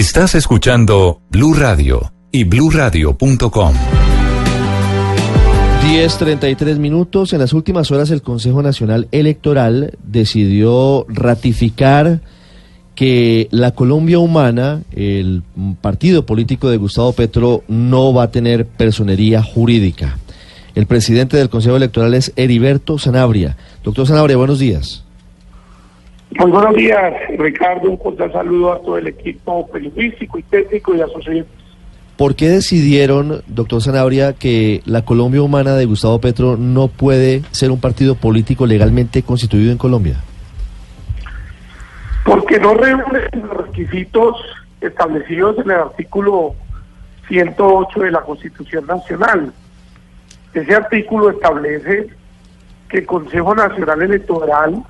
Estás 0.00 0.34
escuchando 0.34 1.20
Blue 1.28 1.52
Radio 1.52 2.10
y 2.32 2.44
bluradio.com. 2.44 3.74
10.33 5.82 6.78
minutos. 6.78 7.34
En 7.34 7.38
las 7.38 7.52
últimas 7.52 7.90
horas 7.90 8.10
el 8.10 8.22
Consejo 8.22 8.62
Nacional 8.62 9.08
Electoral 9.12 9.98
decidió 10.02 11.04
ratificar 11.10 12.22
que 12.94 13.48
la 13.50 13.72
Colombia 13.72 14.18
Humana, 14.18 14.80
el 14.92 15.42
partido 15.82 16.24
político 16.24 16.70
de 16.70 16.78
Gustavo 16.78 17.12
Petro, 17.12 17.62
no 17.68 18.14
va 18.14 18.22
a 18.22 18.30
tener 18.30 18.64
personería 18.64 19.42
jurídica. 19.42 20.16
El 20.74 20.86
presidente 20.86 21.36
del 21.36 21.50
Consejo 21.50 21.76
Electoral 21.76 22.14
es 22.14 22.32
Heriberto 22.36 22.98
Sanabria. 22.98 23.58
Doctor 23.84 24.06
Sanabria, 24.06 24.38
buenos 24.38 24.60
días. 24.60 25.04
Muy 26.38 26.50
buenos 26.50 26.74
días, 26.74 27.12
Ricardo. 27.38 27.90
Un 27.90 27.96
cordial 27.96 28.32
saludo 28.32 28.72
a 28.72 28.80
todo 28.80 28.98
el 28.98 29.08
equipo 29.08 29.66
periodístico 29.68 30.38
y 30.38 30.42
técnico 30.44 30.94
y 30.94 31.00
a 31.00 31.06
sus 31.08 31.26
¿Por 32.16 32.36
qué 32.36 32.48
decidieron, 32.48 33.42
doctor 33.46 33.80
Sanabria, 33.80 34.34
que 34.34 34.82
la 34.84 35.04
Colombia 35.04 35.42
Humana 35.42 35.74
de 35.74 35.86
Gustavo 35.86 36.20
Petro 36.20 36.56
no 36.56 36.88
puede 36.88 37.42
ser 37.50 37.70
un 37.70 37.80
partido 37.80 38.14
político 38.14 38.66
legalmente 38.66 39.22
constituido 39.22 39.72
en 39.72 39.78
Colombia? 39.78 40.16
Porque 42.24 42.60
no 42.60 42.74
reúne 42.74 43.20
los 43.32 43.66
requisitos 43.66 44.36
establecidos 44.82 45.56
en 45.58 45.70
el 45.70 45.78
artículo 45.78 46.54
108 47.28 48.00
de 48.00 48.10
la 48.10 48.20
Constitución 48.20 48.86
Nacional. 48.86 49.52
Ese 50.52 50.74
artículo 50.74 51.30
establece 51.30 52.08
que 52.88 52.98
el 52.98 53.06
Consejo 53.06 53.54
Nacional 53.54 54.02
Electoral 54.02 54.82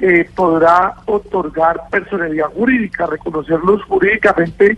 eh, 0.00 0.28
podrá 0.34 0.94
otorgar 1.06 1.88
personalidad 1.90 2.52
jurídica, 2.54 3.06
reconocerlos 3.06 3.82
jurídicamente 3.84 4.76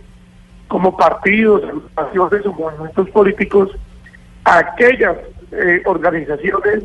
como 0.67 0.95
partidos, 0.95 1.63
agrupaciones 1.63 2.45
o 2.45 2.53
movimientos 2.53 3.09
políticos 3.09 3.71
a 4.45 4.59
aquellas 4.59 5.17
eh, 5.51 5.81
organizaciones 5.85 6.83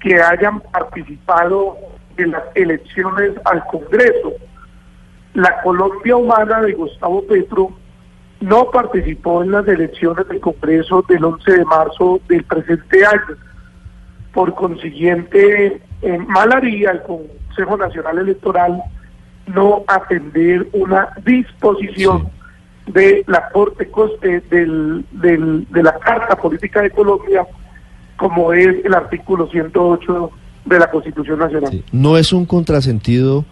que 0.00 0.20
hayan 0.20 0.60
participado 0.60 1.76
en 2.16 2.32
las 2.32 2.42
elecciones 2.54 3.32
al 3.44 3.64
Congreso. 3.66 4.32
La 5.34 5.62
Colombia 5.62 6.16
Humana 6.16 6.60
de 6.60 6.72
Gustavo 6.72 7.24
Petro 7.26 7.70
no 8.40 8.70
participó 8.70 9.42
en 9.42 9.52
las 9.52 9.66
elecciones 9.68 10.26
del 10.28 10.40
Congreso 10.40 11.04
del 11.08 11.24
11 11.24 11.52
de 11.58 11.64
marzo 11.64 12.20
del 12.28 12.44
presente 12.44 13.06
año. 13.06 13.36
Por 14.34 14.54
consiguiente, 14.54 15.80
en 16.02 16.26
malaría 16.26 16.90
el 16.90 17.02
Consejo 17.52 17.76
Nacional 17.76 18.18
Electoral 18.18 18.82
no 19.46 19.84
atender 19.86 20.68
una 20.72 21.08
disposición 21.24 22.28
de 22.86 23.24
la 23.26 23.48
Corte 23.50 23.88
eh, 24.22 24.42
del, 24.50 25.04
de 25.12 25.82
la 25.82 25.98
Carta 25.98 26.36
Política 26.36 26.80
de 26.80 26.90
Colombia, 26.90 27.46
como 28.16 28.52
es 28.52 28.84
el 28.84 28.94
artículo 28.94 29.48
108 29.48 30.30
de 30.64 30.78
la 30.78 30.90
Constitución 30.90 31.38
Nacional. 31.38 31.84
No 31.92 32.16
es 32.16 32.32
un 32.32 32.46
contrasentido, 32.46 33.44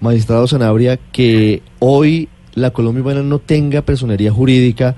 magistrado 0.00 0.46
Sanabria, 0.46 0.98
que 1.12 1.62
hoy 1.78 2.28
la 2.54 2.70
Colombia 2.72 3.14
no 3.14 3.38
tenga 3.38 3.82
personería 3.82 4.32
jurídica, 4.32 4.96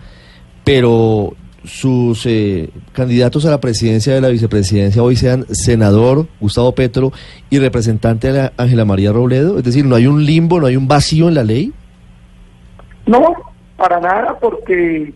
pero 0.65 1.35
sus 1.67 2.25
eh, 2.27 2.71
candidatos 2.93 3.45
a 3.45 3.51
la 3.51 3.61
presidencia 3.61 4.15
de 4.15 4.21
la 4.21 4.29
vicepresidencia 4.29 5.03
hoy 5.03 5.17
sean 5.17 5.45
senador 5.51 6.27
Gustavo 6.41 6.73
Petro 6.73 7.13
y 7.51 7.59
representante 7.59 8.33
de 8.33 8.51
Ángela 8.57 8.85
María 8.85 9.13
Robledo? 9.13 9.59
Es 9.59 9.65
decir, 9.65 9.85
¿no 9.85 9.97
hay 9.97 10.07
un 10.07 10.25
limbo, 10.25 10.61
no 10.61 10.67
hay 10.67 10.77
un 10.77 10.89
vacío 10.89 11.29
en 11.29 11.35
la 11.35 11.45
ley? 11.45 11.73
No, 13.07 13.35
para 13.77 14.01
nada, 14.01 14.39
porque 14.41 15.13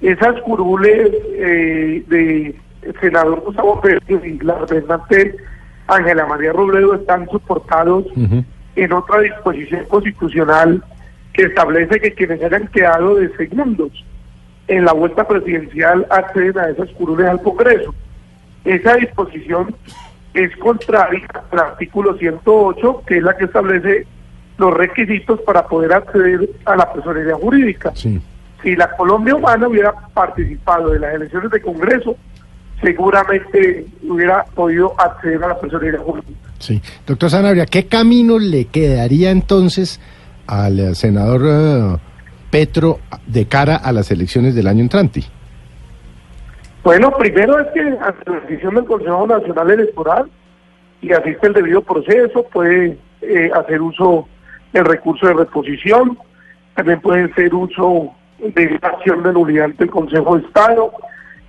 esas 0.00 0.40
curules 0.42 1.10
eh, 1.34 2.04
de 2.06 2.54
senador 3.00 3.40
Gustavo 3.40 3.80
Petro 3.80 4.24
y 4.24 4.38
la 4.38 4.58
representante 4.58 5.36
Ángela 5.88 6.26
María 6.26 6.52
Robledo 6.52 6.94
están 6.94 7.28
soportados 7.30 8.04
en 8.76 8.92
otra 8.92 9.20
disposición 9.20 9.84
constitucional 9.86 10.82
que 11.32 11.44
establece 11.44 12.00
que 12.00 12.12
quienes 12.12 12.42
hayan 12.42 12.68
quedado 12.68 13.16
de 13.16 13.34
segundos 13.36 13.92
en 14.68 14.84
la 14.84 14.92
vuelta 14.92 15.26
presidencial 15.26 16.06
acceden 16.10 16.58
a 16.58 16.68
esas 16.68 16.90
curules 16.90 17.26
al 17.26 17.42
Congreso. 17.42 17.94
Esa 18.64 18.94
disposición 18.96 19.74
es 20.34 20.54
contraria 20.58 21.26
al 21.50 21.58
artículo 21.58 22.16
108, 22.16 23.02
que 23.06 23.16
es 23.16 23.22
la 23.22 23.36
que 23.36 23.46
establece 23.46 24.06
los 24.58 24.74
requisitos 24.74 25.40
para 25.40 25.66
poder 25.66 25.92
acceder 25.92 26.48
a 26.64 26.76
la 26.76 26.92
personalidad 26.92 27.36
jurídica. 27.36 27.92
Si 27.94 28.76
la 28.76 28.90
Colombia 28.96 29.34
Humana 29.34 29.68
hubiera 29.68 29.92
participado 30.12 30.90
de 30.90 30.98
las 30.98 31.14
elecciones 31.14 31.50
de 31.50 31.60
Congreso, 31.62 32.16
seguramente 32.82 33.86
hubiera 34.08 34.44
podido 34.44 34.94
acceder 35.00 35.42
a 35.44 35.48
la 35.48 35.60
personalidad 35.60 36.00
jurídica. 36.00 36.50
Sí. 36.58 36.82
Doctor 37.06 37.30
Sanabria, 37.30 37.66
¿qué 37.66 37.86
camino 37.86 38.38
le 38.38 38.66
quedaría 38.66 39.30
entonces 39.30 40.00
al 40.46 40.96
senador 40.96 41.42
eh, 41.44 41.96
Petro 42.50 42.98
de 43.26 43.46
cara 43.46 43.76
a 43.76 43.92
las 43.92 44.10
elecciones 44.10 44.54
del 44.54 44.66
año 44.66 44.80
entrante? 44.80 45.22
Bueno, 46.82 47.10
primero 47.18 47.58
es 47.58 47.66
que 47.68 47.80
ante 47.80 48.30
la 48.30 48.40
decisión 48.40 48.74
del 48.74 48.84
Consejo 48.84 49.26
Nacional 49.26 49.70
Electoral 49.70 50.30
y 51.00 51.12
asiste 51.12 51.46
el 51.46 51.52
debido 51.52 51.82
proceso, 51.82 52.44
puede 52.52 52.98
eh, 53.22 53.50
hacer 53.54 53.80
uso 53.82 54.28
del 54.72 54.84
recurso 54.84 55.26
de 55.26 55.34
reposición, 55.34 56.18
también 56.74 57.00
puede 57.00 57.24
hacer 57.24 57.54
uso 57.54 58.14
de 58.38 58.78
la 58.80 58.88
acción 58.88 59.22
de 59.22 59.32
nulidad 59.32 59.68
del 59.70 59.90
Consejo 59.90 60.38
de 60.38 60.46
Estado 60.46 60.92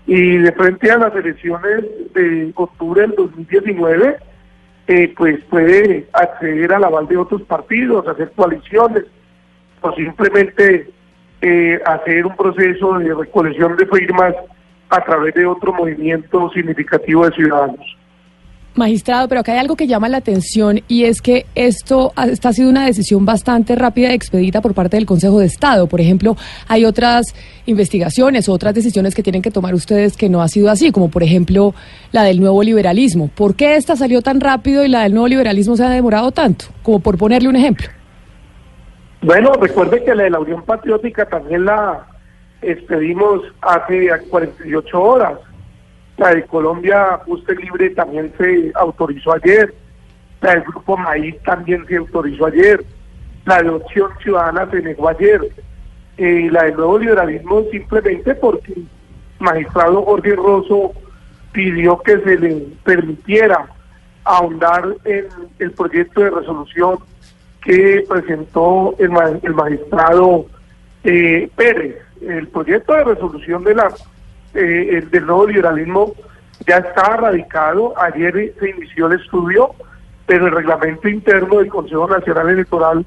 y 0.08 0.38
de 0.38 0.52
frente 0.54 0.92
a 0.92 0.98
las 0.98 1.16
elecciones 1.16 1.86
de 2.14 2.52
octubre 2.56 3.02
del 3.02 3.16
2019, 3.16 4.18
eh, 4.88 5.14
pues 5.16 5.40
puede 5.46 6.08
acceder 6.14 6.74
al 6.74 6.84
aval 6.84 7.08
de 7.08 7.18
otros 7.18 7.44
partidos, 7.44 8.08
hacer 8.08 8.32
coaliciones, 8.36 9.06
o 9.82 9.94
simplemente 9.94 10.90
eh, 11.42 11.80
hacer 11.86 12.26
un 12.26 12.36
proceso 12.36 12.98
de 13.00 13.14
recolección 13.14 13.78
de 13.78 13.86
firmas 13.88 14.36
a 14.90 15.04
través 15.04 15.34
de 15.36 15.46
otro 15.46 15.74
movimiento 15.74 16.50
significativo 16.50 17.26
de 17.26 17.36
ciudadanos. 17.36 17.98
Magistrado, 18.76 19.28
pero 19.28 19.42
acá 19.42 19.54
hay 19.54 19.58
algo 19.58 19.76
que 19.76 19.88
llama 19.88 20.10
la 20.10 20.18
atención 20.18 20.82
y 20.88 21.04
es 21.04 21.22
que 21.22 21.46
esto 21.56 22.14
esta 22.30 22.50
ha 22.50 22.54
sido 22.54 22.70
una 22.70 22.86
decisión 22.86 23.26
bastante 23.26 23.76
rápida 23.76 24.12
y 24.12 24.16
expedita 24.16 24.62
por 24.62 24.74
parte 24.74 24.96
del 24.96 25.06
Consejo 25.06 25.40
de 25.40 25.48
Estado. 25.48 25.88
Por 25.88 26.00
ejemplo, 26.00 26.38
hay 26.68 26.86
otras 26.86 27.34
investigaciones 27.66 28.48
otras 28.48 28.74
decisiones 28.74 29.16
que 29.16 29.24
tienen 29.24 29.42
que 29.42 29.52
tomar 29.52 29.74
ustedes 29.74 30.16
que 30.16 30.30
no 30.30 30.42
ha 30.42 30.48
sido 30.48 30.70
así, 30.70 30.92
como 30.92 31.10
por 31.10 31.24
ejemplo 31.24 31.74
la 32.12 32.24
del 32.24 32.40
nuevo 32.40 32.64
liberalismo. 32.64 33.28
¿Por 33.28 33.56
qué 33.56 33.76
esta 33.76 33.96
salió 33.96 34.22
tan 34.22 34.40
rápido 34.40 34.86
y 34.86 34.88
la 34.88 35.04
del 35.04 35.14
nuevo 35.14 35.28
liberalismo 35.28 35.76
se 35.76 35.84
ha 35.84 35.90
demorado 35.90 36.32
tanto? 36.32 36.66
Como 36.84 37.00
por 37.00 37.18
ponerle 37.18 37.50
un 37.50 37.56
ejemplo. 37.56 37.90
Bueno, 39.22 39.52
recuerde 39.60 40.04
que 40.04 40.16
la 40.16 40.24
de 40.24 40.30
la 40.30 40.40
Unión 40.40 40.64
Patriótica 40.64 41.26
también 41.26 41.66
la 41.66 42.08
expedimos 42.62 43.42
hace 43.62 44.10
48 44.30 45.02
horas. 45.02 45.40
La 46.18 46.34
de 46.34 46.44
Colombia 46.46 47.16
Ajuste 47.16 47.56
Libre 47.56 47.90
también 47.92 48.34
se 48.38 48.72
autorizó 48.76 49.34
ayer. 49.34 49.74
La 50.42 50.54
del 50.54 50.64
Grupo 50.64 50.98
Maíz 50.98 51.36
también 51.44 51.86
se 51.88 51.98
autorizó 51.98 52.46
ayer. 52.46 52.84
La 53.46 53.62
de 53.62 53.70
Opción 53.70 54.10
Ciudadana 54.22 54.70
se 54.72 54.82
negó 54.82 55.10
ayer. 55.10 55.42
Eh, 56.18 56.50
la 56.52 56.64
del 56.64 56.76
Nuevo 56.76 57.00
Liberalismo 57.00 57.64
simplemente 57.72 58.36
porque 58.36 58.74
el 58.74 58.88
magistrado 59.40 60.02
Jorge 60.04 60.36
Rosso 60.36 60.94
pidió 61.52 62.00
que 62.00 62.20
se 62.20 62.38
le 62.38 62.68
permitiera 62.84 63.68
ahondar 64.24 64.96
en 65.06 65.28
el 65.60 65.72
proyecto 65.72 66.22
de 66.22 66.30
resolución 66.30 67.00
que 67.62 68.06
presentó 68.08 68.96
el, 68.98 69.10
magistrado 69.10 70.46
eh, 71.04 71.50
Pérez. 71.56 71.98
El 72.22 72.48
proyecto 72.48 72.94
de 72.94 73.04
resolución 73.06 73.64
de 73.64 73.76
la 73.76 73.94
eh, 74.54 75.06
del 75.12 75.26
nuevo 75.26 75.48
liberalismo 75.48 76.14
ya 76.68 76.78
está 76.78 77.18
radicado. 77.18 77.94
Ayer 78.00 78.54
se 78.60 78.70
inició 78.70 79.08
el 79.08 79.20
estudio, 79.20 79.72
pero 80.26 80.48
el 80.48 80.54
reglamento 80.54 81.08
interno 81.08 81.60
del 81.60 81.70
Consejo 81.70 82.08
Nacional 82.08 82.50
Electoral 82.50 83.06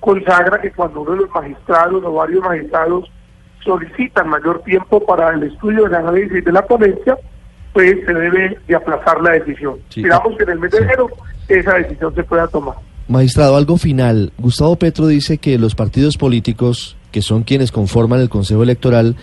consagra 0.00 0.60
que 0.60 0.72
cuando 0.72 1.02
uno 1.02 1.12
de 1.12 1.16
los 1.18 1.30
magistrados 1.30 2.04
o 2.04 2.12
varios 2.12 2.42
magistrados 2.42 3.10
solicitan 3.64 4.28
mayor 4.28 4.62
tiempo 4.64 5.04
para 5.04 5.30
el 5.30 5.44
estudio 5.44 5.84
del 5.84 5.94
análisis 5.94 6.44
de 6.44 6.52
la 6.52 6.66
ponencia, 6.66 7.16
pues 7.72 8.04
se 8.04 8.12
debe 8.12 8.58
de 8.66 8.74
aplazar 8.74 9.22
la 9.22 9.30
decisión. 9.32 9.78
Esperamos 9.88 10.36
que 10.36 10.42
en 10.42 10.50
el 10.50 10.58
mes 10.58 10.72
de 10.72 10.78
enero 10.78 11.08
esa 11.48 11.74
decisión 11.74 12.14
se 12.14 12.24
pueda 12.24 12.48
tomar. 12.48 12.74
Magistrado, 13.12 13.56
algo 13.56 13.76
final. 13.76 14.32
Gustavo 14.38 14.76
Petro 14.76 15.06
dice 15.06 15.38
que 15.38 15.58
los 15.58 15.74
partidos 15.74 16.16
políticos, 16.16 16.96
que 17.12 17.22
son 17.22 17.42
quienes 17.42 17.70
conforman 17.70 18.20
el 18.20 18.28
Consejo 18.28 18.62
Electoral, 18.62 19.16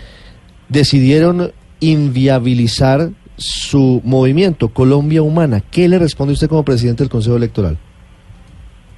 decidieron 0.70 1.52
inviabilizar 1.80 3.10
su 3.38 4.02
movimiento, 4.04 4.70
Colombia 4.70 5.22
Humana. 5.22 5.62
¿Qué 5.72 5.88
le 5.88 5.98
responde 5.98 6.34
usted 6.34 6.48
como 6.50 6.64
presidente 6.64 7.04
del 7.04 7.10
Consejo 7.10 7.36
Electoral? 7.38 7.78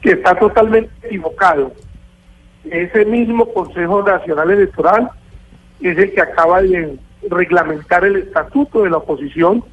Que 0.01 0.11
está 0.11 0.37
totalmente 0.37 0.91
equivocado. 1.03 1.71
ese 2.69 3.05
mismo 3.05 3.45
Consejo 3.53 4.03
Nacional 4.03 4.51
Electoral 4.51 5.09
es 5.79 5.97
el 5.97 6.11
que 6.11 6.21
acaba 6.21 6.61
de 6.61 6.97
reglamentar 7.29 8.03
el 8.03 8.17
estatuto 8.17 8.83
de 8.83 8.89
la 8.89 8.97
oposición 8.97 9.63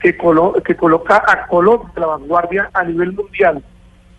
que, 0.00 0.16
colo- 0.16 0.60
que 0.62 0.74
coloca 0.76 1.22
a 1.26 1.46
Colombia 1.48 1.90
la 1.96 2.06
vanguardia 2.06 2.70
a 2.72 2.84
nivel 2.84 3.12
mundial 3.12 3.62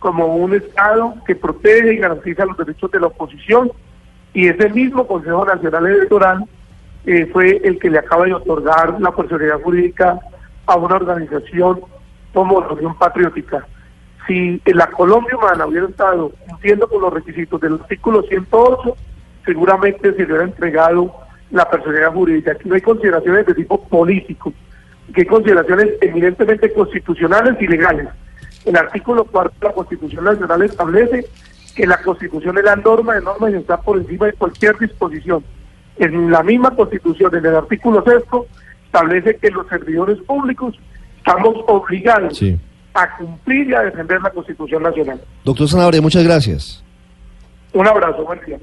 como 0.05 0.35
un 0.35 0.53
Estado 0.53 1.15
que 1.25 1.33
protege 1.33 1.95
y 1.95 1.97
garantiza 1.97 2.45
los 2.45 2.55
derechos 2.55 2.91
de 2.91 2.99
la 2.99 3.07
oposición 3.07 3.71
y 4.35 4.47
ese 4.47 4.69
mismo 4.69 5.07
Consejo 5.07 5.43
Nacional 5.43 5.87
Electoral 5.87 6.45
eh, 7.07 7.27
fue 7.33 7.59
el 7.63 7.79
que 7.79 7.89
le 7.89 7.97
acaba 7.97 8.25
de 8.25 8.35
otorgar 8.35 9.01
la 9.01 9.09
personalidad 9.09 9.59
jurídica 9.63 10.19
a 10.67 10.75
una 10.75 10.97
organización 10.97 11.79
como 12.35 12.61
la 12.61 12.67
Unión 12.67 12.95
Patriótica. 12.99 13.65
Si 14.27 14.61
la 14.67 14.85
Colombia 14.91 15.35
humana 15.37 15.65
hubiera 15.65 15.87
estado 15.87 16.31
cumpliendo 16.47 16.87
con 16.87 17.01
los 17.01 17.11
requisitos 17.11 17.59
del 17.59 17.73
artículo 17.73 18.21
108, 18.21 18.95
seguramente 19.43 20.11
se 20.11 20.19
le 20.19 20.25
hubiera 20.25 20.43
entregado 20.43 21.15
la 21.49 21.67
personalidad 21.67 22.13
jurídica. 22.13 22.51
Aquí 22.51 22.69
no 22.69 22.75
hay 22.75 22.81
consideraciones 22.81 23.47
de 23.47 23.55
tipo 23.55 23.83
político, 23.87 24.53
que 25.15 25.21
hay 25.21 25.27
consideraciones 25.27 25.93
eminentemente 25.99 26.71
constitucionales 26.71 27.59
y 27.59 27.65
legales. 27.65 28.09
El 28.65 28.75
artículo 28.77 29.25
cuarto 29.25 29.55
de 29.61 29.67
la 29.67 29.73
Constitución 29.73 30.23
Nacional 30.25 30.61
establece 30.63 31.25
que 31.75 31.85
la 31.85 32.01
Constitución 32.01 32.57
es 32.57 32.63
la 32.63 32.75
norma 32.75 33.13
de 33.15 33.21
normas 33.21 33.51
y 33.53 33.57
está 33.57 33.79
por 33.81 33.97
encima 33.97 34.25
de 34.27 34.33
cualquier 34.33 34.77
disposición. 34.79 35.43
En 35.97 36.31
la 36.31 36.41
misma 36.43 36.71
Constitución, 36.75 37.35
en 37.35 37.45
el 37.45 37.55
artículo 37.55 38.03
sexto, 38.03 38.47
establece 38.85 39.37
que 39.37 39.49
los 39.51 39.67
servidores 39.67 40.17
públicos 40.21 40.75
estamos 41.17 41.55
obligados 41.67 42.37
Sí. 42.37 42.57
a 42.93 43.17
cumplir 43.17 43.69
y 43.69 43.73
a 43.75 43.81
defender 43.81 44.21
la 44.21 44.29
Constitución 44.29 44.83
Nacional. 44.83 45.21
Doctor 45.43 45.67
Sanabria, 45.67 46.01
muchas 46.01 46.23
gracias. 46.23 46.83
Un 47.73 47.87
abrazo, 47.87 48.23
buen 48.25 48.39
día. 48.45 48.57